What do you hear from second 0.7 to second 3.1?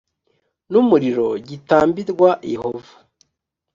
n umuriro gitambirwa yehova